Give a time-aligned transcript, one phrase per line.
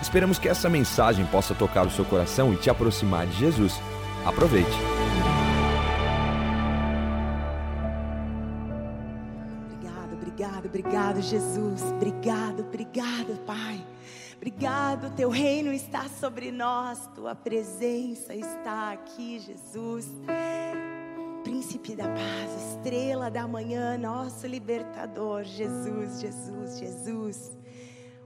[0.00, 3.80] Esperamos que essa mensagem possa tocar o seu coração e te aproximar de Jesus.
[4.24, 4.70] Aproveite.
[9.66, 11.82] Obrigado, obrigado, obrigado, Jesus.
[11.82, 13.84] Obrigado, obrigado, Pai.
[14.36, 20.06] Obrigado, teu reino está sobre nós, tua presença está aqui, Jesus.
[21.44, 27.58] Príncipe da paz, estrela da manhã, nosso libertador, Jesus, Jesus, Jesus.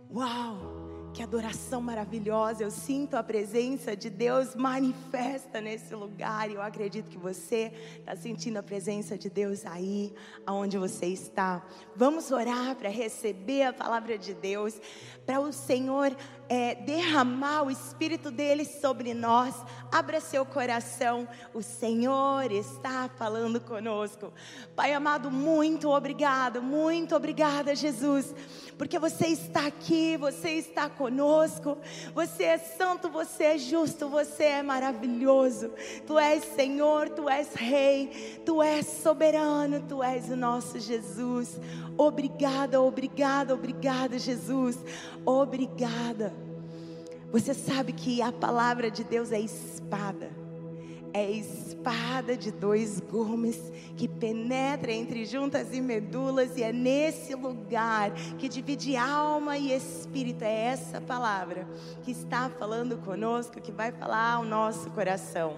[0.09, 0.74] Uau!
[1.15, 6.51] Que adoração maravilhosa, eu sinto a presença de Deus manifesta nesse lugar.
[6.51, 10.13] E eu acredito que você está sentindo a presença de Deus aí,
[10.45, 11.65] aonde você está.
[11.95, 14.81] Vamos orar para receber a palavra de Deus,
[15.27, 16.15] para o Senhor
[16.49, 19.55] é, derramar o Espírito dele sobre nós.
[19.91, 24.33] Abra seu coração, o Senhor está falando conosco.
[24.75, 28.35] Pai amado, muito obrigado, muito obrigada, Jesus,
[28.77, 31.79] porque você está aqui, você está conosco.
[32.13, 35.71] Você é santo, você é justo, você é maravilhoso.
[36.07, 41.59] Tu és Senhor, tu és Rei, tu és soberano, tu és o nosso Jesus.
[41.97, 44.77] Obrigada, obrigada, obrigada, Jesus.
[45.25, 46.35] Obrigada.
[47.33, 50.31] Você sabe que a palavra de Deus é espada.
[51.13, 53.61] É espada de dois gumes
[53.97, 60.43] que penetra entre juntas e medulas, e é nesse lugar que divide alma e espírito.
[60.43, 61.69] É essa palavra
[62.03, 65.57] que está falando conosco, que vai falar ao nosso coração.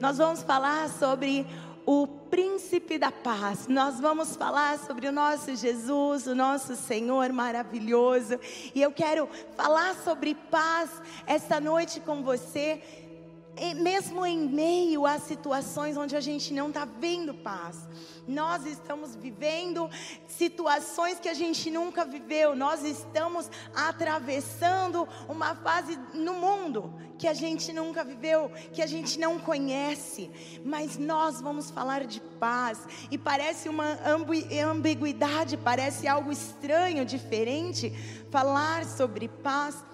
[0.00, 1.46] Nós vamos falar sobre
[1.84, 3.66] o príncipe da paz.
[3.68, 8.38] Nós vamos falar sobre o nosso Jesus, o nosso Senhor maravilhoso.
[8.74, 10.90] E eu quero falar sobre paz
[11.26, 12.80] esta noite com você
[13.76, 17.88] mesmo em meio a situações onde a gente não está vendo paz,
[18.26, 19.90] nós estamos vivendo
[20.26, 27.34] situações que a gente nunca viveu, nós estamos atravessando uma fase no mundo que a
[27.34, 30.30] gente nunca viveu, que a gente não conhece,
[30.64, 32.80] mas nós vamos falar de paz,
[33.10, 33.98] e parece uma
[34.58, 37.92] ambiguidade, parece algo estranho, diferente,
[38.30, 39.84] falar sobre paz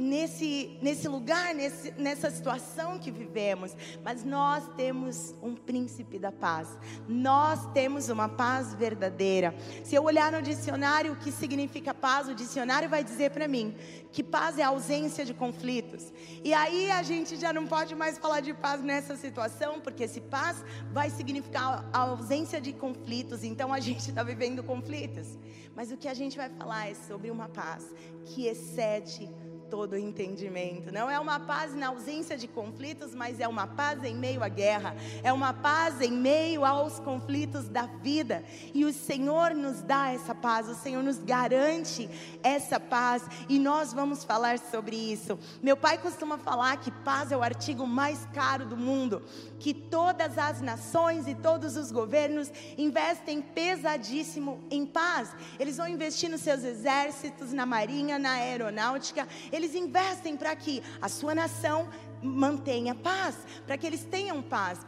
[0.00, 6.68] nesse, nesse lugar, nesse, nessa situação que vivemos, mas nós temos um príncipe da paz,
[7.06, 9.54] nós temos uma paz verdadeira.
[9.84, 13.76] Se eu olhar no dicionário o que significa paz, o dicionário vai dizer para mim
[14.10, 16.12] que paz é ausência de conflitos.
[16.42, 20.20] E aí a gente já não pode mais falar de paz nessa situação, porque se
[20.20, 25.38] paz vai significar a ausência de conflitos, então a gente está vivendo conflitos.
[25.76, 27.84] Mas o que a gente vai falar é sobre uma paz
[28.24, 29.30] que excede
[29.70, 30.92] todo entendimento.
[30.92, 34.48] Não é uma paz na ausência de conflitos, mas é uma paz em meio à
[34.48, 34.96] guerra.
[35.22, 38.44] É uma paz em meio aos conflitos da vida.
[38.74, 42.10] E o Senhor nos dá essa paz, o Senhor nos garante
[42.42, 43.22] essa paz.
[43.48, 45.38] E nós vamos falar sobre isso.
[45.62, 49.22] Meu pai costuma falar que paz é o artigo mais caro do mundo,
[49.60, 55.32] que todas as nações e todos os governos investem pesadíssimo em paz.
[55.60, 59.28] Eles vão investir nos seus exércitos, na marinha, na aeronáutica
[59.60, 61.88] eles investem para que a sua nação
[62.22, 64.80] mantenha paz, para que eles tenham paz.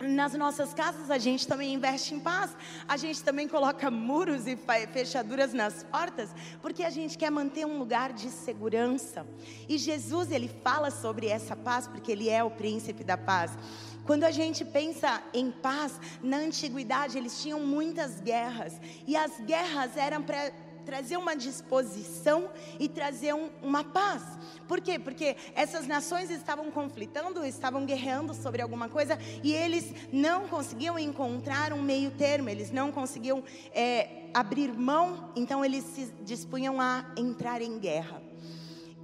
[0.00, 4.56] Nas nossas casas a gente também investe em paz, a gente também coloca muros e
[4.92, 6.30] fechaduras nas portas,
[6.62, 9.26] porque a gente quer manter um lugar de segurança.
[9.68, 13.58] E Jesus ele fala sobre essa paz porque ele é o príncipe da paz.
[14.06, 19.96] Quando a gente pensa em paz, na antiguidade eles tinham muitas guerras, e as guerras
[19.96, 20.50] eram para
[20.88, 22.48] trazer uma disposição
[22.80, 24.22] e trazer um, uma paz.
[24.66, 24.98] Por quê?
[24.98, 31.74] Porque essas nações estavam conflitando, estavam guerreando sobre alguma coisa e eles não conseguiam encontrar
[31.74, 37.60] um meio termo, eles não conseguiam é, abrir mão, então eles se dispunham a entrar
[37.60, 38.22] em guerra.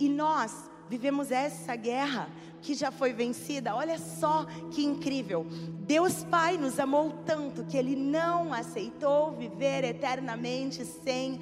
[0.01, 2.31] E nós vivemos essa guerra
[2.65, 3.77] que já foi vencida.
[3.77, 5.47] Olha só que incrível.
[5.87, 11.39] Deus Pai nos amou tanto que Ele não aceitou viver eternamente sem,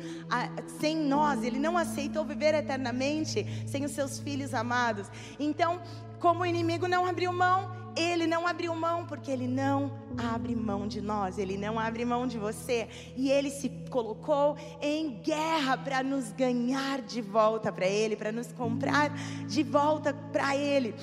[0.81, 1.45] sem nós.
[1.45, 5.07] Ele não aceitou viver eternamente sem os seus filhos amados.
[5.39, 5.81] Então,
[6.19, 10.87] como o inimigo não abriu mão, ele não abriu mão porque ele não abre mão
[10.87, 12.89] de nós, ele não abre mão de você.
[13.17, 18.53] E ele se colocou em guerra para nos ganhar de volta para ele, para nos
[18.53, 19.11] comprar
[19.47, 20.95] de volta para ele.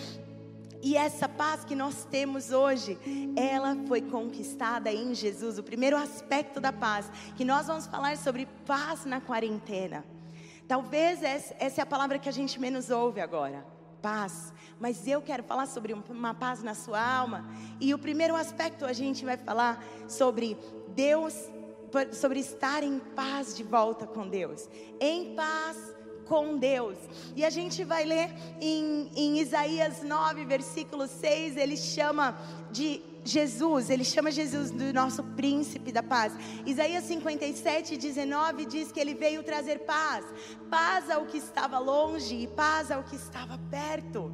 [0.82, 2.98] E essa paz que nós temos hoje,
[3.36, 5.58] ela foi conquistada em Jesus.
[5.58, 10.06] O primeiro aspecto da paz, que nós vamos falar sobre paz na quarentena.
[10.68, 13.66] Talvez essa é a palavra que a gente menos ouve agora.
[14.02, 17.46] Paz, mas eu quero falar sobre uma paz na sua alma.
[17.80, 20.58] E o primeiro aspecto a gente vai falar sobre
[20.90, 21.34] Deus,
[22.14, 24.70] sobre estar em paz de volta com Deus.
[25.00, 26.98] Em paz com Deus.
[27.36, 28.30] E a gente vai ler
[28.62, 32.38] em, em Isaías 9, versículo 6, ele chama
[32.72, 36.34] de Jesus, ele chama Jesus do nosso príncipe da paz.
[36.66, 40.26] Isaías 57, 19 diz que ele veio trazer paz,
[40.70, 44.34] paz ao que estava longe e paz ao que estava perto.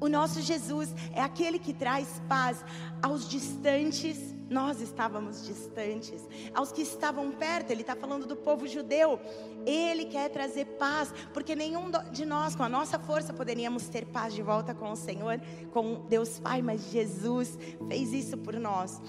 [0.00, 2.64] O nosso Jesus é aquele que traz paz
[3.02, 6.28] aos distantes nós estávamos distantes.
[6.52, 9.20] Aos que estavam perto, ele está falando do povo judeu.
[9.64, 14.34] Ele quer trazer paz, porque nenhum de nós, com a nossa força, poderíamos ter paz
[14.34, 15.40] de volta com o Senhor,
[15.72, 17.56] com Deus Pai, mas Jesus
[17.86, 19.00] fez isso por nós.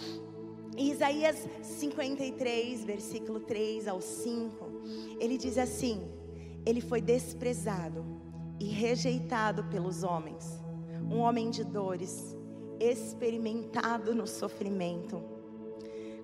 [0.78, 4.72] Isaías 53, versículo 3 ao 5,
[5.20, 6.02] ele diz assim:
[6.66, 8.06] Ele foi desprezado
[8.60, 10.64] e rejeitado pelos homens,
[11.10, 12.38] um homem de dores
[12.90, 15.22] experimentado no sofrimento.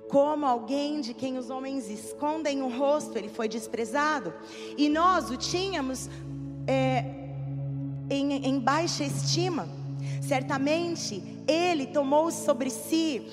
[0.10, 4.34] Como alguém de quem os homens escondem o rosto, ele foi desprezado.
[4.78, 6.10] E nós o tínhamos
[6.66, 7.04] é,
[8.10, 9.68] em, em baixa estima.
[10.22, 13.28] Certamente, ele tomou sobre si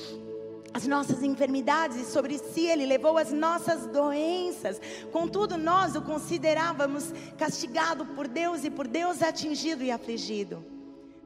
[0.73, 4.81] as nossas enfermidades e sobre si ele levou as nossas doenças.
[5.13, 10.65] Contudo, nós o considerávamos castigado por Deus e por Deus atingido e afligido.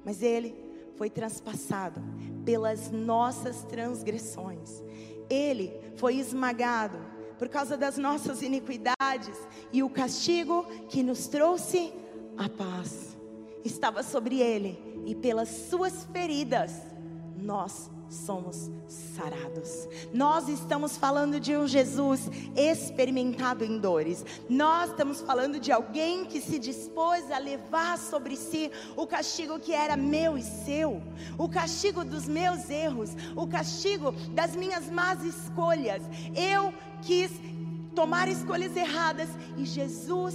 [0.05, 0.68] Mas ele
[0.99, 2.03] foi transpassado
[2.45, 4.83] pelas nossas transgressões.
[5.31, 6.99] Ele foi esmagado
[7.39, 9.39] por causa das nossas iniquidades,
[9.73, 11.93] e o castigo que nos trouxe
[12.37, 13.17] a paz
[13.65, 16.73] estava sobre ele, e pelas suas feridas
[17.37, 19.89] nós somos sarados.
[20.13, 24.25] Nós estamos falando de um Jesus experimentado em dores.
[24.49, 29.73] Nós estamos falando de alguém que se dispôs a levar sobre si o castigo que
[29.73, 31.03] era meu e seu,
[31.37, 36.03] o castigo dos meus erros, o castigo das minhas más escolhas.
[36.35, 36.73] Eu
[37.03, 37.31] quis
[37.95, 40.35] tomar escolhas erradas e Jesus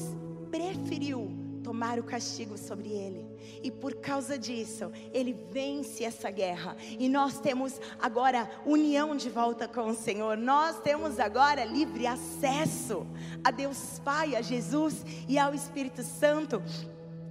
[0.51, 3.25] preferiu tomar o castigo sobre ele.
[3.63, 6.75] E por causa disso, ele vence essa guerra.
[6.99, 10.37] E nós temos agora união de volta com o Senhor.
[10.37, 13.07] Nós temos agora livre acesso
[13.43, 16.61] a Deus Pai, a Jesus e ao Espírito Santo.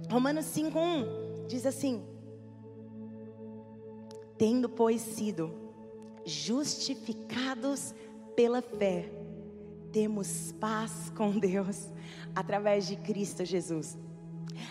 [0.09, 2.03] Romanos 5:1 diz assim:
[4.37, 5.53] Tendo pois sido
[6.25, 7.93] justificados
[8.35, 9.11] pela fé,
[9.91, 11.91] temos paz com Deus
[12.33, 13.95] através de Cristo Jesus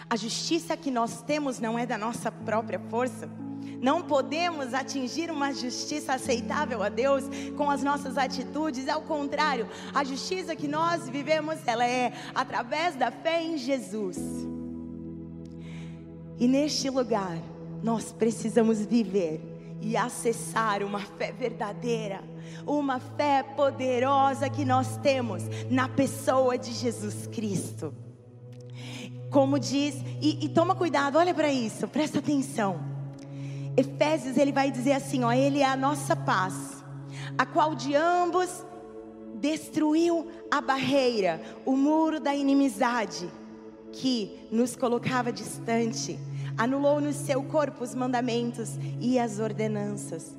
[0.09, 3.29] a justiça que nós temos não é da nossa própria força.
[3.81, 7.25] Não podemos atingir uma justiça aceitável a Deus
[7.57, 13.11] com as nossas atitudes, ao contrário, a justiça que nós vivemos, ela é através da
[13.11, 14.19] fé em Jesus.
[16.39, 17.39] E neste lugar,
[17.83, 19.41] nós precisamos viver
[19.81, 22.23] e acessar uma fé verdadeira,
[22.65, 27.93] uma fé poderosa que nós temos na pessoa de Jesus Cristo.
[29.33, 32.81] Como diz, e, e toma cuidado, olha para isso, presta atenção.
[33.75, 36.85] Efésios ele vai dizer assim, ó, ele é a nossa paz,
[37.39, 38.63] a qual de ambos
[39.41, 43.29] destruiu a barreira, o muro da inimizade
[43.91, 46.19] que nos colocava distante,
[46.57, 50.37] anulou no seu corpo os mandamentos e as ordenanças.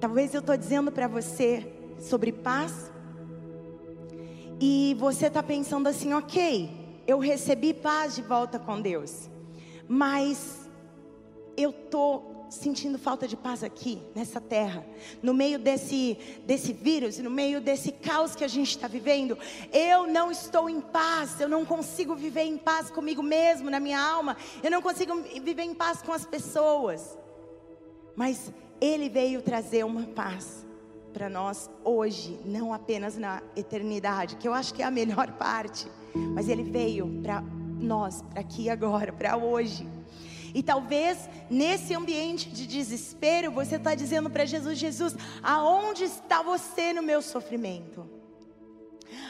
[0.00, 2.90] Talvez eu estou dizendo para você sobre paz
[4.58, 9.28] e você está pensando assim, ok, eu recebi paz de volta com Deus,
[9.88, 10.68] mas
[11.56, 14.86] eu tô sentindo falta de paz aqui nessa terra,
[15.22, 19.36] no meio desse desse vírus, no meio desse caos que a gente está vivendo,
[19.72, 24.00] eu não estou em paz, eu não consigo viver em paz comigo mesmo, na minha
[24.00, 27.18] alma, eu não consigo viver em paz com as pessoas.
[28.14, 30.64] Mas Ele veio trazer uma paz
[31.14, 35.88] para nós hoje, não apenas na eternidade, que eu acho que é a melhor parte
[36.14, 37.42] mas ele veio para
[37.80, 39.88] nós, para aqui agora, para hoje.
[40.54, 46.92] E talvez nesse ambiente de desespero, você está dizendo para Jesus: Jesus, aonde está você
[46.92, 48.08] no meu sofrimento?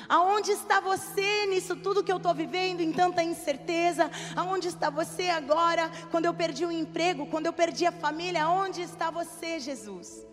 [0.06, 4.10] Aonde está você nisso tudo que eu estou vivendo, em tanta incerteza?
[4.36, 8.44] Aonde está você agora, quando eu perdi o emprego, quando eu perdi a família?
[8.44, 10.26] Aonde está você, Jesus?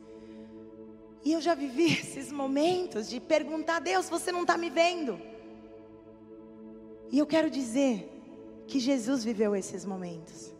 [1.23, 5.19] E eu já vivi esses momentos de perguntar Deus: você não está me vendo?
[7.11, 8.09] E eu quero dizer
[8.67, 10.51] que Jesus viveu esses momentos.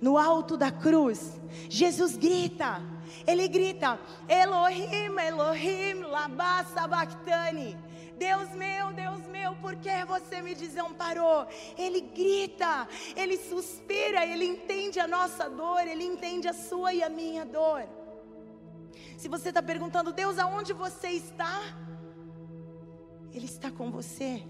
[0.00, 2.80] no alto da cruz, Jesus grita,
[3.26, 3.98] ele grita:
[4.28, 7.76] Elohim, Elohim, laba sabachthani.
[8.16, 11.46] Deus meu, Deus meu, por que você me desamparou?
[11.76, 17.08] Ele grita, ele suspira, ele entende a nossa dor, ele entende a sua e a
[17.08, 17.86] minha dor.
[19.18, 21.60] Se você está perguntando, Deus, aonde você está?
[23.34, 24.44] Ele está com você,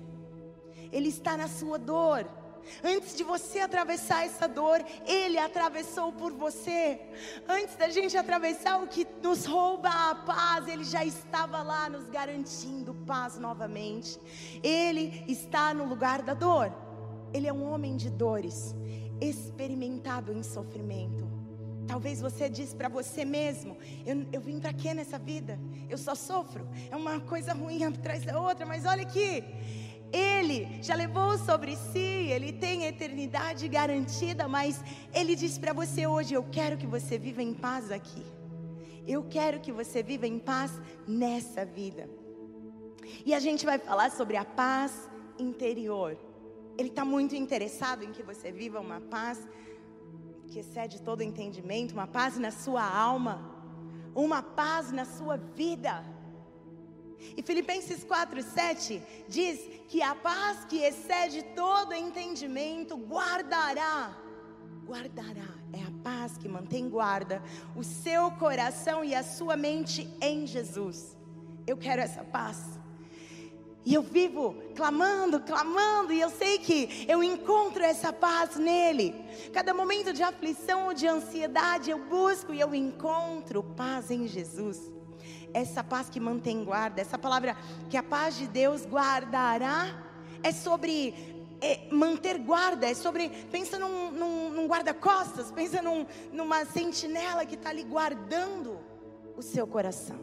[0.93, 2.29] Ele está na sua dor.
[2.85, 7.01] Antes de você atravessar essa dor, Ele atravessou por você.
[7.49, 12.11] Antes da gente atravessar o que nos rouba a paz, Ele já estava lá nos
[12.11, 14.21] garantindo paz novamente.
[14.63, 16.71] Ele está no lugar da dor.
[17.33, 18.75] Ele é um homem de dores,
[19.19, 21.38] experimentado em sofrimento.
[21.89, 23.77] Talvez você diz para você mesmo:
[24.07, 25.59] eu, eu vim para quê nessa vida?
[25.89, 26.69] Eu só sofro.
[26.91, 29.43] É uma coisa ruim atrás da outra, mas olha aqui.
[30.13, 34.83] Ele já levou sobre si, ele tem a eternidade garantida, mas
[35.15, 38.25] ele diz para você hoje: Eu quero que você viva em paz aqui.
[39.07, 40.71] Eu quero que você viva em paz
[41.07, 42.09] nessa vida.
[43.25, 46.19] E a gente vai falar sobre a paz interior.
[46.77, 49.47] Ele está muito interessado em que você viva uma paz
[50.49, 53.41] que excede todo entendimento, uma paz na sua alma,
[54.15, 56.05] uma paz na sua vida.
[57.37, 64.17] E Filipenses 4:7 diz que a paz que excede todo entendimento guardará,
[64.87, 67.43] guardará, é a paz que mantém guarda
[67.77, 71.17] o seu coração e a sua mente em Jesus.
[71.67, 72.78] Eu quero essa paz.
[73.89, 79.15] E eu vivo clamando, clamando, e eu sei que eu encontro essa paz nele.
[79.51, 84.79] Cada momento de aflição ou de ansiedade, eu busco e eu encontro paz em Jesus
[85.55, 87.57] essa paz que mantém guarda, essa palavra
[87.89, 89.87] que a paz de Deus guardará,
[90.43, 91.15] é sobre
[91.63, 97.55] é, manter guarda, é sobre, pensa num, num, num guarda-costas, pensa num, numa sentinela que
[97.55, 98.79] está ali guardando
[99.35, 100.21] o seu coração,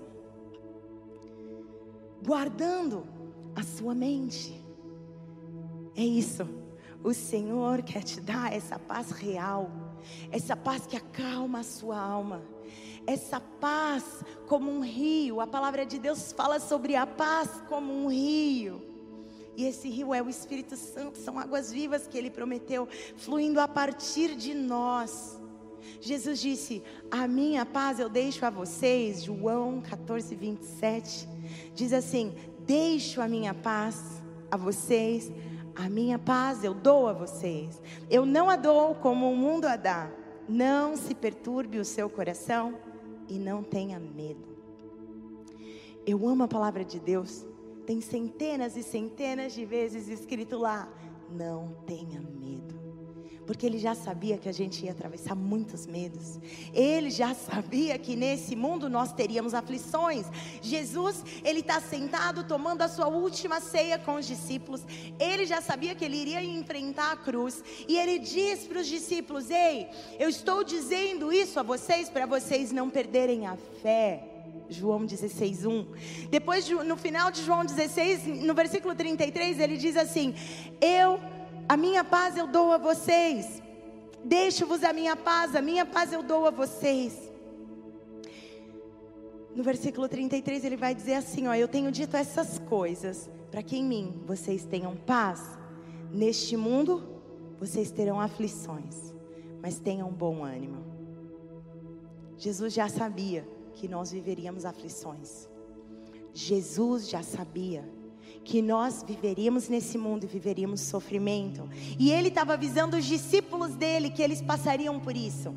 [2.23, 3.14] guardando
[3.55, 4.63] a sua mente.
[5.95, 6.47] É isso,
[7.03, 9.71] o Senhor quer te dar essa paz real,
[10.31, 12.43] essa paz que acalma a sua alma
[13.07, 15.39] essa paz como um rio.
[15.39, 18.81] A palavra de Deus fala sobre a paz como um rio.
[19.55, 23.67] E esse rio é o Espírito Santo, são águas vivas que ele prometeu, fluindo a
[23.67, 25.39] partir de nós.
[26.01, 29.23] Jesus disse: A minha paz eu deixo a vocês.
[29.23, 31.29] João 14, 27.
[31.73, 32.33] Diz assim:
[32.65, 35.31] Deixo a minha paz a vocês,
[35.75, 37.81] a minha paz eu dou a vocês.
[38.09, 40.09] Eu não a dou como o mundo a dá.
[40.47, 42.75] Não se perturbe o seu coração
[43.27, 44.55] e não tenha medo.
[46.05, 47.45] Eu amo a palavra de Deus.
[47.85, 50.91] Tem centenas e centenas de vezes escrito lá:
[51.29, 52.64] não tenha medo.
[53.45, 56.39] Porque ele já sabia que a gente ia atravessar muitos medos.
[56.73, 60.25] Ele já sabia que nesse mundo nós teríamos aflições.
[60.61, 64.81] Jesus, ele está sentado tomando a sua última ceia com os discípulos.
[65.19, 67.63] Ele já sabia que ele iria enfrentar a cruz.
[67.87, 69.87] E ele diz para os discípulos: Ei,
[70.19, 74.31] eu estou dizendo isso a vocês para vocês não perderem a fé.
[74.69, 75.85] João 16, 1.
[76.29, 80.33] Depois, no final de João 16, no versículo 33, ele diz assim:
[80.81, 81.19] Eu
[81.67, 83.61] a minha paz eu dou a vocês.
[84.23, 87.31] Deixo-vos a minha paz, a minha paz eu dou a vocês.
[89.55, 93.77] No versículo 33 ele vai dizer assim: Ó, eu tenho dito essas coisas para que
[93.77, 95.41] em mim vocês tenham paz.
[96.11, 97.03] Neste mundo
[97.59, 99.13] vocês terão aflições,
[99.61, 100.83] mas tenham bom ânimo.
[102.37, 105.47] Jesus já sabia que nós viveríamos aflições.
[106.33, 107.87] Jesus já sabia
[108.43, 111.67] que nós viveríamos nesse mundo e viveríamos sofrimento.
[111.99, 115.53] E ele estava avisando os discípulos dele que eles passariam por isso.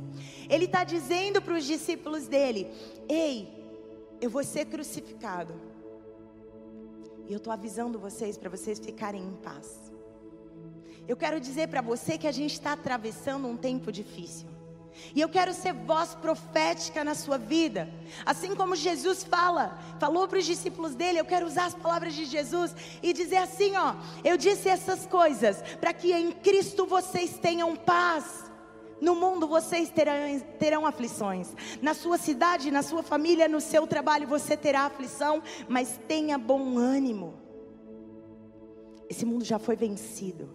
[0.49, 2.67] Ele está dizendo para os discípulos dele:
[3.09, 3.49] Ei,
[4.21, 5.55] eu vou ser crucificado.
[7.29, 9.93] E eu estou avisando vocês para vocês ficarem em paz.
[11.07, 14.58] Eu quero dizer para você que a gente está atravessando um tempo difícil.
[15.15, 17.89] E eu quero ser voz profética na sua vida.
[18.25, 22.25] Assim como Jesus fala, falou para os discípulos dele, eu quero usar as palavras de
[22.25, 27.75] Jesus e dizer assim, ó, eu disse essas coisas para que em Cristo vocês tenham
[27.75, 28.49] paz.
[29.01, 31.55] No mundo vocês terão, terão aflições.
[31.81, 36.77] Na sua cidade, na sua família, no seu trabalho você terá aflição, mas tenha bom
[36.77, 37.35] ânimo.
[39.09, 40.51] Esse mundo já foi vencido.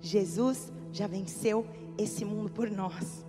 [0.00, 1.66] Jesus já venceu
[1.98, 3.28] esse mundo por nós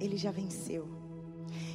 [0.00, 0.88] ele já venceu.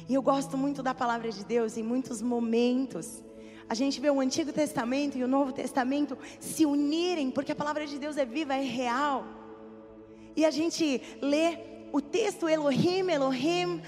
[0.08, 3.22] E eu gosto muito da palavra de Deus em muitos momentos.
[3.68, 7.86] A gente vê o Antigo Testamento e o Novo Testamento se unirem, porque a palavra
[7.86, 9.24] de Deus é viva, é real.
[10.34, 11.58] E a gente lê
[11.92, 13.82] o texto Elohim, Elohim,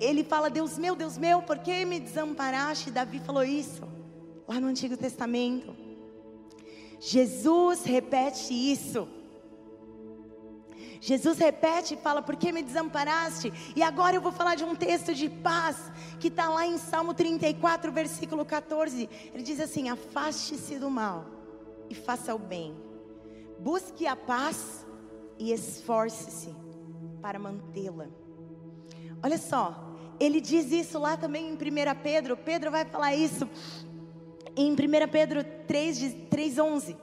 [0.00, 2.90] ele fala: Deus meu, Deus meu, por que me desamparaste?
[2.90, 3.82] Davi falou isso
[4.46, 5.74] lá no Antigo Testamento.
[6.98, 9.08] Jesus repete isso.
[11.02, 13.52] Jesus repete e fala: Por que me desamparaste?
[13.74, 15.76] E agora eu vou falar de um texto de paz
[16.20, 19.10] que está lá em Salmo 34, versículo 14.
[19.34, 21.26] Ele diz assim: Afaste-se do mal
[21.90, 22.76] e faça o bem,
[23.58, 24.86] busque a paz
[25.40, 26.54] e esforce-se
[27.20, 28.06] para mantê-la.
[29.20, 31.58] Olha só, ele diz isso lá também em 1
[32.00, 32.36] Pedro.
[32.36, 33.50] Pedro vai falar isso
[34.54, 34.76] em 1
[35.10, 35.98] Pedro 3,
[36.30, 36.96] 3,11.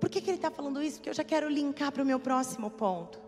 [0.00, 0.96] Por que, que ele está falando isso?
[0.96, 3.20] Porque eu já quero linkar para o meu próximo ponto.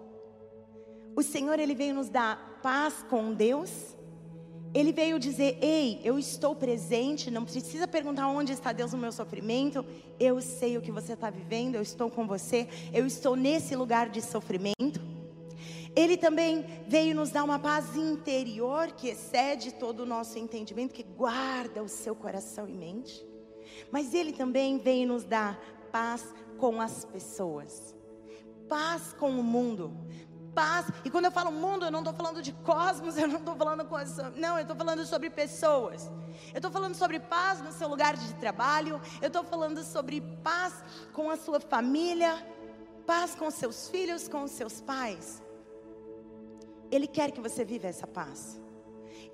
[1.15, 3.71] O Senhor, Ele veio nos dar paz com Deus.
[4.73, 7.31] Ele veio dizer: Ei, eu estou presente.
[7.31, 9.85] Não precisa perguntar onde está Deus no meu sofrimento.
[10.19, 11.75] Eu sei o que você está vivendo.
[11.75, 12.67] Eu estou com você.
[12.93, 15.01] Eu estou nesse lugar de sofrimento.
[15.95, 21.03] Ele também veio nos dar uma paz interior que excede todo o nosso entendimento, que
[21.03, 23.23] guarda o seu coração e mente.
[23.91, 25.61] Mas Ele também veio nos dar
[25.93, 26.25] paz
[26.63, 27.93] com as pessoas,
[28.69, 29.91] paz com o mundo,
[30.55, 30.87] paz.
[31.05, 33.85] E quando eu falo mundo, eu não estou falando de cosmos, eu não estou falando
[33.85, 36.09] com as, não, eu estou falando sobre pessoas.
[36.53, 39.01] Eu estou falando sobre paz no seu lugar de trabalho.
[39.21, 42.33] Eu estou falando sobre paz com a sua família,
[43.05, 45.43] paz com seus filhos, com seus pais.
[46.93, 48.61] Ele quer que você viva essa paz.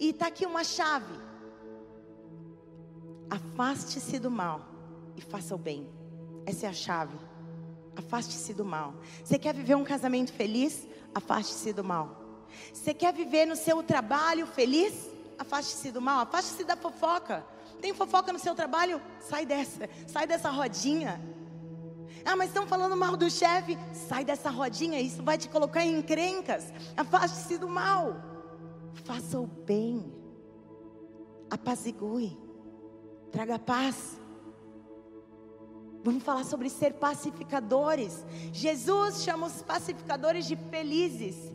[0.01, 1.13] E está aqui uma chave.
[3.29, 4.67] Afaste-se do mal
[5.15, 5.98] e faça o bem.
[6.49, 7.15] Essa é a chave.
[7.95, 8.95] Afaste-se do mal.
[9.23, 10.89] Você quer viver um casamento feliz?
[11.15, 12.47] Afaste-se do mal.
[12.73, 15.11] Você quer viver no seu trabalho feliz?
[15.39, 16.21] Afaste-se do mal.
[16.21, 17.45] Afaste-se da fofoca.
[17.83, 18.99] Tem fofoca no seu trabalho?
[19.21, 19.91] Sai dessa.
[20.07, 21.21] Sai dessa rodinha.
[22.25, 23.77] Ah, mas estão falando mal do chefe.
[23.93, 26.73] Sai dessa rodinha, isso vai te colocar em encrencas.
[26.97, 28.17] Afaste-se do mal.
[29.05, 30.11] Faça o bem.
[31.51, 32.39] Apazigue.
[33.31, 34.18] Traga paz.
[36.05, 38.25] Vamos falar sobre ser pacificadores.
[38.53, 41.53] Jesus chama os pacificadores de felizes.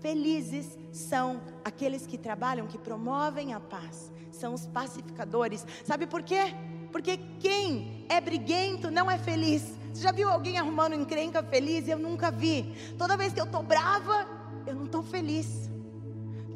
[0.00, 4.10] Felizes são aqueles que trabalham, que promovem a paz.
[4.30, 5.66] São os pacificadores.
[5.84, 6.54] Sabe por quê?
[6.92, 9.74] Porque quem é briguento não é feliz.
[9.92, 11.88] Você já viu alguém arrumando encrenca feliz?
[11.88, 12.94] Eu nunca vi.
[12.96, 14.26] Toda vez que eu tô brava,
[14.66, 15.68] eu não tô feliz.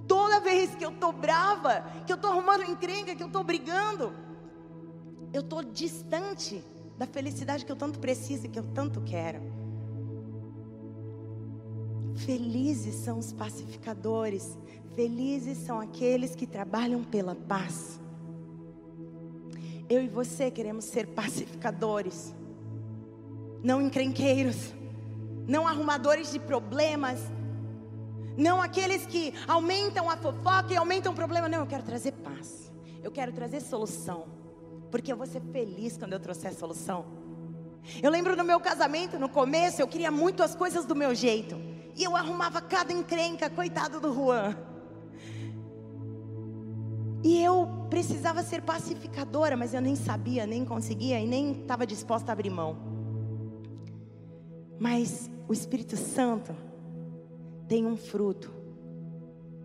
[0.06, 4.12] Toda vez que eu tô brava, que eu tô arrumando encrenca, que eu tô brigando,
[5.32, 6.62] eu tô distante
[6.96, 9.40] da felicidade que eu tanto preciso e que eu tanto quero.
[12.14, 14.56] Felizes são os pacificadores,
[14.94, 18.00] felizes são aqueles que trabalham pela paz.
[19.88, 22.34] Eu e você queremos ser pacificadores
[23.64, 24.74] não encrenqueiros,
[25.48, 27.18] não arrumadores de problemas,
[28.36, 31.48] não aqueles que aumentam a fofoca e aumentam o problema.
[31.48, 32.70] Não, eu quero trazer paz,
[33.02, 34.26] eu quero trazer solução,
[34.94, 37.04] porque eu vou ser feliz quando eu trouxer solução.
[38.00, 41.56] Eu lembro no meu casamento, no começo, eu queria muito as coisas do meu jeito,
[41.96, 44.56] e eu arrumava cada encrenca, coitado do Juan.
[47.24, 52.30] E eu precisava ser pacificadora, mas eu nem sabia, nem conseguia e nem estava disposta
[52.30, 52.78] a abrir mão.
[54.78, 56.54] Mas o Espírito Santo
[57.66, 58.48] tem um fruto.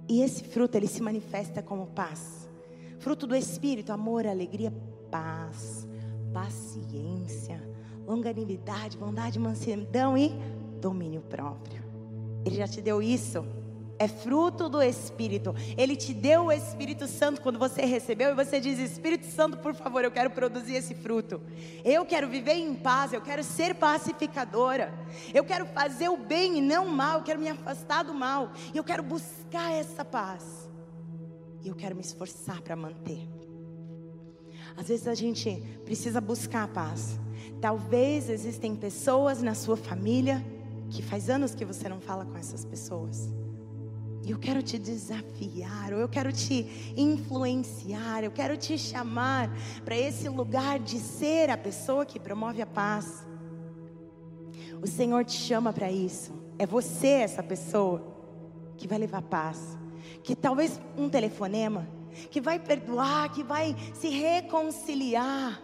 [0.08, 2.50] E esse fruto ele se manifesta como paz.
[2.98, 4.74] Fruto do Espírito, amor, alegria,
[5.10, 5.88] paz,
[6.34, 7.62] paciência,
[8.06, 10.30] longanimidade, bondade, mansidão e
[10.80, 11.84] domínio próprio.
[12.45, 13.45] Ele já te deu isso
[14.00, 15.54] é fruto do Espírito.
[15.78, 19.76] Ele te deu o Espírito Santo quando você recebeu e você diz: Espírito Santo, por
[19.76, 21.41] favor, eu quero produzir esse fruto.
[21.84, 24.93] Eu quero viver em paz, eu quero ser pacificadora.
[25.34, 28.54] Eu quero fazer o bem e não o mal, eu quero me afastar do mal.
[28.74, 30.69] Eu quero buscar essa paz.
[31.62, 33.38] E eu quero me esforçar para manter.
[34.77, 37.19] Às vezes a gente precisa buscar a paz.
[37.62, 40.43] Talvez existem pessoas na sua família
[40.89, 43.29] que faz anos que você não fala com essas pessoas.
[44.25, 49.51] Eu quero te desafiar, ou eu quero te influenciar, eu quero te chamar
[49.84, 53.25] para esse lugar de ser a pessoa que promove a paz.
[54.82, 56.32] O Senhor te chama para isso.
[56.58, 58.01] É você essa pessoa
[58.77, 59.77] que vai levar paz.
[60.23, 61.88] Que talvez um telefonema,
[62.29, 65.62] que vai perdoar, que vai se reconciliar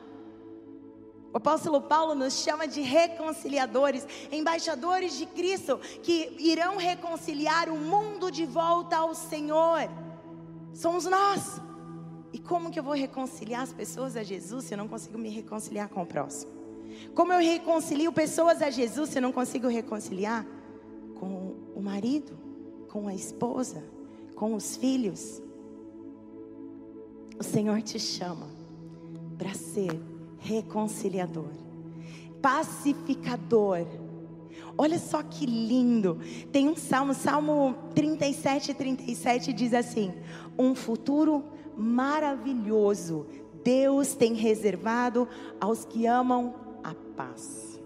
[1.33, 8.31] o apóstolo Paulo nos chama de reconciliadores, embaixadores de Cristo, que irão reconciliar o mundo
[8.31, 9.81] de volta ao Senhor.
[10.73, 11.59] Somos nós.
[12.31, 15.27] E como que eu vou reconciliar as pessoas a Jesus se eu não consigo me
[15.27, 16.53] reconciliar com o próximo?
[17.13, 20.45] Como eu reconcilio pessoas a Jesus se eu não consigo reconciliar
[21.85, 22.37] marido,
[22.89, 23.83] com a esposa,
[24.35, 25.41] com os filhos.
[27.39, 28.47] O Senhor te chama
[29.37, 29.99] para ser
[30.39, 31.49] reconciliador,
[32.41, 33.85] pacificador.
[34.77, 36.19] Olha só que lindo.
[36.51, 40.13] Tem um salmo, Salmo 37, 37 diz assim:
[40.57, 41.43] Um futuro
[41.77, 43.25] maravilhoso
[43.65, 45.27] Deus tem reservado
[45.59, 47.81] aos que amam a paz.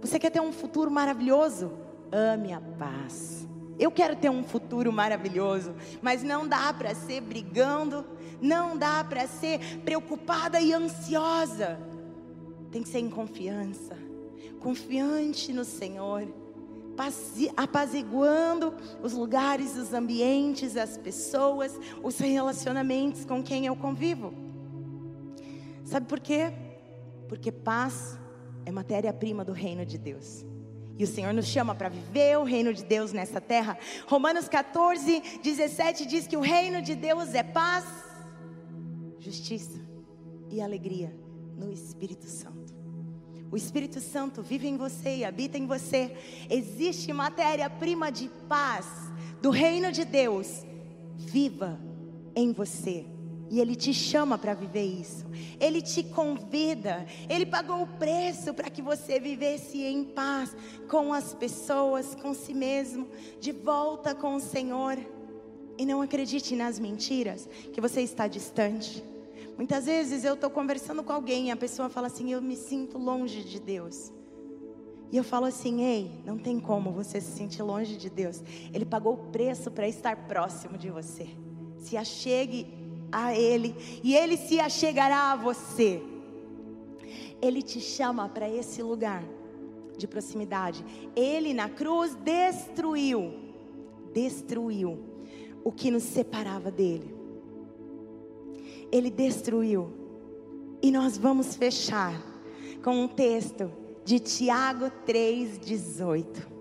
[0.00, 1.72] Você quer ter um futuro maravilhoso?
[2.10, 3.46] Ame a paz.
[3.78, 8.04] Eu quero ter um futuro maravilhoso, mas não dá para ser brigando,
[8.40, 11.78] não dá para ser preocupada e ansiosa.
[12.72, 13.96] Tem que ser em confiança,
[14.60, 16.26] confiante no Senhor,
[17.56, 24.34] apaziguando os lugares, os ambientes, as pessoas, os relacionamentos com quem eu convivo.
[25.84, 26.52] Sabe por quê?
[27.28, 28.18] Porque paz
[28.66, 30.47] é matéria-prima do reino de Deus.
[30.98, 33.78] E o Senhor nos chama para viver o reino de Deus nessa terra.
[34.06, 37.84] Romanos 14, 17 diz que o reino de Deus é paz,
[39.20, 39.78] justiça
[40.50, 41.14] e alegria
[41.56, 42.74] no Espírito Santo.
[43.50, 46.14] O Espírito Santo vive em você e habita em você.
[46.50, 48.86] Existe matéria-prima de paz
[49.40, 50.66] do reino de Deus
[51.16, 51.80] viva
[52.34, 53.06] em você.
[53.50, 55.24] E Ele te chama para viver isso.
[55.58, 57.06] Ele te convida.
[57.28, 60.54] Ele pagou o preço para que você vivesse em paz
[60.88, 63.08] com as pessoas, com si mesmo,
[63.40, 64.98] de volta com o Senhor.
[65.78, 69.02] E não acredite nas mentiras que você está distante.
[69.56, 72.98] Muitas vezes eu estou conversando com alguém e a pessoa fala assim: Eu me sinto
[72.98, 74.12] longe de Deus.
[75.10, 78.42] E eu falo assim: Ei, não tem como você se sentir longe de Deus.
[78.72, 81.28] Ele pagou o preço para estar próximo de você.
[81.78, 82.77] Se achegue
[83.10, 86.02] a Ele e Ele se achegará a você.
[87.40, 89.24] Ele te chama para esse lugar
[89.96, 90.84] de proximidade.
[91.14, 93.34] Ele na cruz destruiu,
[94.12, 94.98] destruiu
[95.64, 97.14] o que nos separava dele.
[98.90, 99.92] Ele destruiu.
[100.80, 102.14] E nós vamos fechar
[102.82, 103.70] com um texto
[104.04, 106.57] de Tiago 3,18.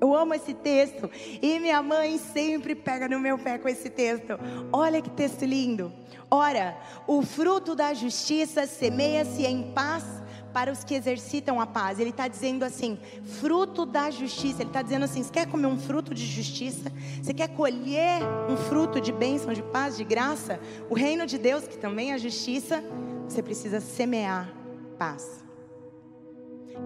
[0.00, 1.10] Eu amo esse texto.
[1.42, 4.38] E minha mãe sempre pega no meu pé com esse texto.
[4.72, 5.92] Olha que texto lindo.
[6.30, 10.04] Ora, o fruto da justiça semeia-se em paz
[10.52, 11.98] para os que exercitam a paz.
[11.98, 14.62] Ele está dizendo assim: fruto da justiça.
[14.62, 16.92] Ele está dizendo assim: você quer comer um fruto de justiça?
[17.22, 20.60] Você quer colher um fruto de bênção, de paz, de graça?
[20.90, 22.82] O reino de Deus, que também é justiça,
[23.28, 24.52] você precisa semear
[24.98, 25.44] paz.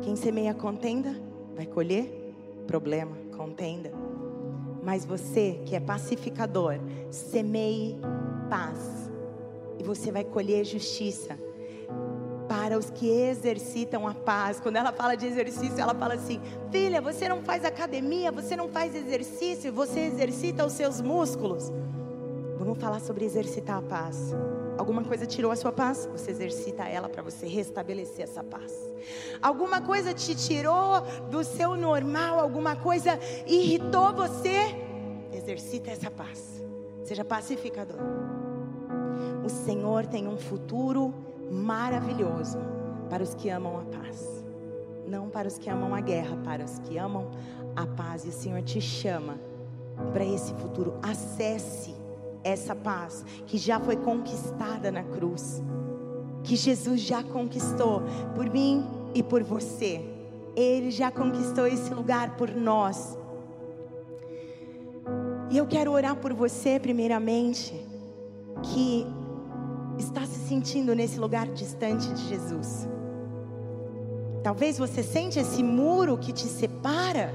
[0.03, 1.15] Quem semeia contenda,
[1.55, 2.20] vai colher
[2.67, 3.93] problema, contenda.
[4.83, 6.77] Mas você que é pacificador,
[7.11, 7.99] semeie
[8.49, 9.11] paz.
[9.79, 11.39] E você vai colher justiça
[12.49, 14.59] para os que exercitam a paz.
[14.59, 18.69] Quando ela fala de exercício, ela fala assim: Filha, você não faz academia, você não
[18.69, 21.71] faz exercício, você exercita os seus músculos.
[22.59, 24.35] Vamos falar sobre exercitar a paz.
[24.81, 26.09] Alguma coisa tirou a sua paz?
[26.11, 28.73] Você exercita ela para você restabelecer essa paz.
[29.43, 34.75] Alguma coisa te tirou do seu normal, alguma coisa irritou você?
[35.35, 36.65] Exercita essa paz.
[37.05, 37.99] Seja pacificador.
[39.45, 41.13] O Senhor tem um futuro
[41.51, 42.59] maravilhoso
[43.11, 44.47] para os que amam a paz.
[45.07, 47.31] Não para os que amam a guerra, para os que amam
[47.77, 48.25] a paz.
[48.25, 49.39] E o Senhor te chama
[50.15, 50.99] para esse futuro.
[51.03, 52.00] Acesse
[52.43, 55.63] essa paz que já foi conquistada na cruz,
[56.43, 58.03] que Jesus já conquistou
[58.35, 60.01] por mim e por você.
[60.57, 63.17] Ele já conquistou esse lugar por nós.
[65.51, 67.75] E eu quero orar por você, primeiramente,
[68.63, 69.07] que
[69.99, 72.89] está se sentindo nesse lugar distante de Jesus.
[74.43, 77.35] Talvez você sente esse muro que te separa,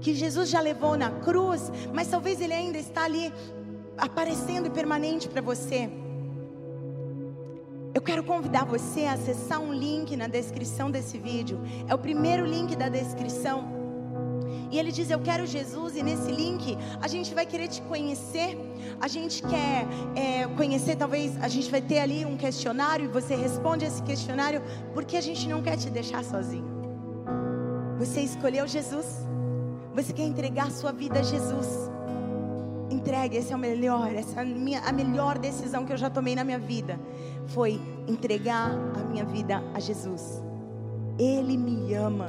[0.00, 3.32] que Jesus já levou na cruz, mas talvez ele ainda está ali
[3.98, 5.90] aparecendo permanente para você.
[7.92, 11.60] Eu quero convidar você a acessar um link na descrição desse vídeo.
[11.88, 13.76] É o primeiro link da descrição.
[14.70, 18.56] E ele diz: Eu quero Jesus, e nesse link a gente vai querer te conhecer.
[19.00, 23.34] A gente quer é, conhecer, talvez a gente vai ter ali um questionário e você
[23.34, 24.62] responde esse questionário,
[24.94, 26.66] porque a gente não quer te deixar sozinho.
[27.98, 29.06] Você escolheu Jesus,
[29.94, 31.97] você quer entregar sua vida a Jesus.
[32.90, 36.08] Entregue, esse é o melhor, essa é a, minha, a melhor decisão que eu já
[36.08, 36.98] tomei na minha vida.
[37.48, 40.42] Foi entregar a minha vida a Jesus.
[41.18, 42.28] Ele me ama.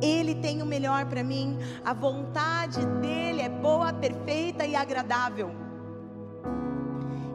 [0.00, 1.58] Ele tem o melhor para mim.
[1.84, 5.50] A vontade dele é boa, perfeita e agradável.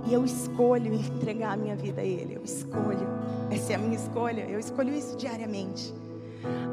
[0.06, 2.36] E eu escolho entregar a minha vida a Ele.
[2.36, 3.08] Eu escolho.
[3.52, 4.42] Essa é a minha escolha.
[4.50, 5.94] Eu escolho isso diariamente.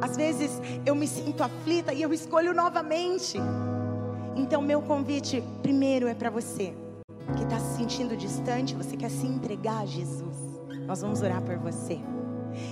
[0.01, 3.39] Às vezes eu me sinto aflita e eu escolho novamente.
[4.37, 6.75] Então, meu convite primeiro é para você
[7.37, 10.37] que está se sentindo distante, você quer se entregar a Jesus.
[10.87, 11.99] Nós vamos orar por você.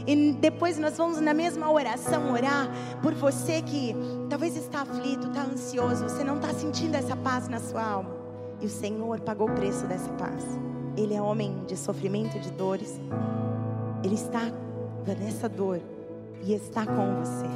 [0.07, 2.69] E depois nós vamos na mesma oração orar
[3.03, 3.95] por você que
[4.29, 8.11] talvez está aflito, está ansioso, você não está sentindo essa paz na sua alma.
[8.61, 10.45] E o Senhor pagou o preço dessa paz.
[10.97, 13.01] Ele é homem de sofrimento, de dores.
[14.03, 14.53] Ele está
[15.19, 15.81] nessa dor
[16.43, 17.49] e está com você.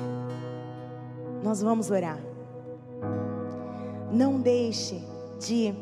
[1.43, 2.19] Nós vamos orar.
[4.11, 5.03] Não deixe
[5.41, 5.75] de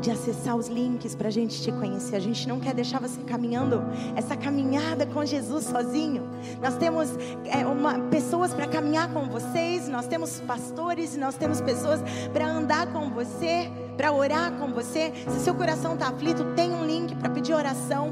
[0.00, 2.16] de acessar os links para a gente te conhecer.
[2.16, 3.82] A gente não quer deixar você caminhando
[4.14, 6.28] essa caminhada com Jesus sozinho.
[6.62, 7.08] Nós temos
[7.46, 12.00] é, uma, pessoas para caminhar com vocês, nós temos pastores, nós temos pessoas
[12.32, 15.12] para andar com você, para orar com você.
[15.28, 18.10] Se seu coração está aflito, tem um link para pedir oração.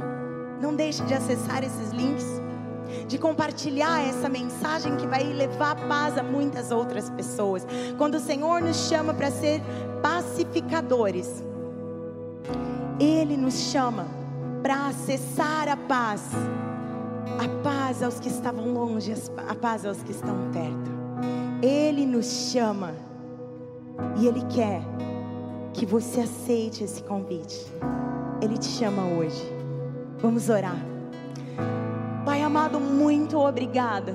[0.60, 2.41] Não deixe de acessar esses links.
[3.06, 7.66] De compartilhar essa mensagem que vai levar paz a muitas outras pessoas.
[7.98, 9.60] Quando o Senhor nos chama para ser
[10.02, 11.42] pacificadores,
[12.98, 14.06] ele nos chama
[14.62, 16.22] para acessar a paz.
[17.38, 19.14] A paz aos que estavam longe,
[19.48, 20.90] a paz aos que estão perto.
[21.62, 22.92] Ele nos chama
[24.16, 24.82] e Ele quer
[25.72, 27.66] que você aceite esse convite.
[28.40, 29.42] Ele te chama hoje.
[30.18, 30.76] Vamos orar.
[32.24, 34.14] Pai amado, muito obrigada.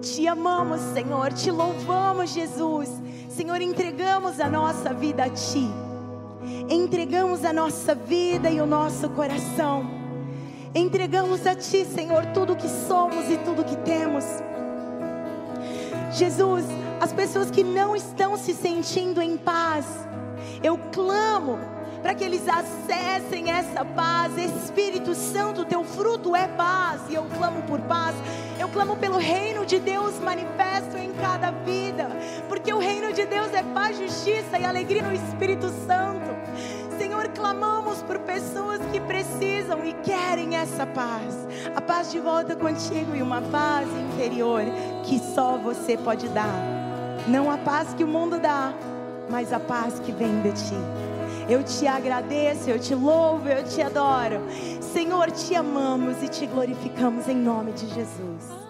[0.00, 1.32] Te amamos, Senhor.
[1.32, 2.88] Te louvamos, Jesus.
[3.28, 5.68] Senhor, entregamos a nossa vida a Ti
[6.68, 9.88] entregamos a nossa vida e o nosso coração.
[10.74, 14.24] Entregamos a Ti, Senhor, tudo que somos e tudo que temos.
[16.12, 16.64] Jesus,
[17.00, 19.86] as pessoas que não estão se sentindo em paz,
[20.62, 21.58] eu clamo
[22.04, 24.36] para que eles acessem essa paz.
[24.36, 28.14] Espírito Santo, teu fruto é paz, e eu clamo por paz.
[28.58, 32.10] Eu clamo pelo reino de Deus manifesto em cada vida,
[32.46, 36.28] porque o reino de Deus é paz, justiça e alegria no Espírito Santo.
[36.98, 43.16] Senhor, clamamos por pessoas que precisam e querem essa paz, a paz de volta contigo
[43.16, 44.60] e uma paz interior
[45.04, 46.54] que só você pode dar.
[47.26, 48.74] Não a paz que o mundo dá,
[49.30, 51.13] mas a paz que vem de ti.
[51.48, 54.40] Eu te agradeço, eu te louvo, eu te adoro.
[54.80, 58.63] Senhor, te amamos e te glorificamos em nome de Jesus.